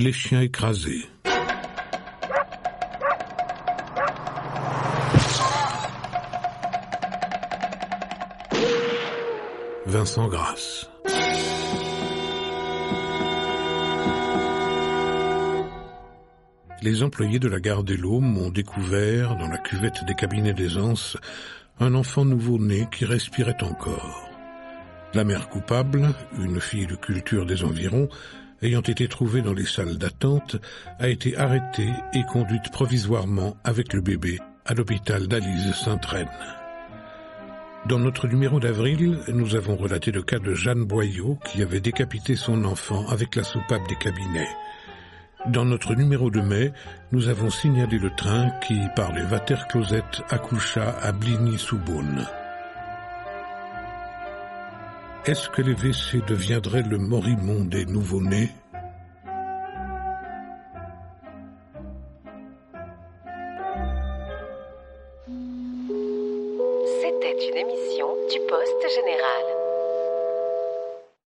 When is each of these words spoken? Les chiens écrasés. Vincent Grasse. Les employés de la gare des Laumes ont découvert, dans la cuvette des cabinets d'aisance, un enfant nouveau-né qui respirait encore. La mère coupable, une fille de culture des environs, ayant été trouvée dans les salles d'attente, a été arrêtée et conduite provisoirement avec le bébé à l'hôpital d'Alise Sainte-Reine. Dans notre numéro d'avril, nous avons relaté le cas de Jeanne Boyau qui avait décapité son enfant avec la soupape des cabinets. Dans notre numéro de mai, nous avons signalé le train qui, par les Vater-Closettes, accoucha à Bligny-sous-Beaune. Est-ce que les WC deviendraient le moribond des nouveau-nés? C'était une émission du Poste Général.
Les 0.00 0.12
chiens 0.12 0.40
écrasés. 0.40 1.06
Vincent 9.84 10.26
Grasse. 10.28 10.90
Les 16.80 17.02
employés 17.02 17.38
de 17.38 17.48
la 17.48 17.60
gare 17.60 17.84
des 17.84 17.98
Laumes 17.98 18.38
ont 18.38 18.48
découvert, 18.48 19.36
dans 19.36 19.48
la 19.48 19.58
cuvette 19.58 20.06
des 20.06 20.14
cabinets 20.14 20.54
d'aisance, 20.54 21.18
un 21.78 21.92
enfant 21.92 22.24
nouveau-né 22.24 22.88
qui 22.90 23.04
respirait 23.04 23.62
encore. 23.62 24.30
La 25.12 25.24
mère 25.24 25.50
coupable, 25.50 26.14
une 26.38 26.58
fille 26.58 26.86
de 26.86 26.96
culture 26.96 27.44
des 27.44 27.64
environs, 27.64 28.08
ayant 28.62 28.82
été 28.82 29.08
trouvée 29.08 29.42
dans 29.42 29.52
les 29.52 29.66
salles 29.66 29.98
d'attente, 29.98 30.56
a 30.98 31.08
été 31.08 31.36
arrêtée 31.36 31.92
et 32.12 32.22
conduite 32.24 32.70
provisoirement 32.72 33.56
avec 33.64 33.92
le 33.92 34.00
bébé 34.00 34.38
à 34.66 34.74
l'hôpital 34.74 35.26
d'Alise 35.26 35.74
Sainte-Reine. 35.74 36.28
Dans 37.86 37.98
notre 37.98 38.28
numéro 38.28 38.60
d'avril, 38.60 39.18
nous 39.28 39.56
avons 39.56 39.74
relaté 39.74 40.12
le 40.12 40.22
cas 40.22 40.38
de 40.38 40.52
Jeanne 40.52 40.84
Boyau 40.84 41.38
qui 41.46 41.62
avait 41.62 41.80
décapité 41.80 42.36
son 42.36 42.64
enfant 42.64 43.08
avec 43.08 43.36
la 43.36 43.42
soupape 43.42 43.88
des 43.88 43.96
cabinets. 43.96 44.50
Dans 45.48 45.64
notre 45.64 45.94
numéro 45.94 46.30
de 46.30 46.42
mai, 46.42 46.72
nous 47.12 47.28
avons 47.28 47.48
signalé 47.48 47.98
le 47.98 48.10
train 48.10 48.50
qui, 48.60 48.78
par 48.94 49.12
les 49.12 49.22
Vater-Closettes, 49.22 50.22
accoucha 50.28 50.90
à 51.00 51.12
Bligny-sous-Beaune. 51.12 52.26
Est-ce 55.26 55.50
que 55.50 55.60
les 55.60 55.74
WC 55.74 56.22
deviendraient 56.26 56.82
le 56.82 56.96
moribond 56.96 57.64
des 57.66 57.84
nouveau-nés? 57.84 58.48
C'était 67.02 67.48
une 67.50 67.56
émission 67.58 68.08
du 68.30 68.38
Poste 68.48 68.94
Général. 68.94 69.69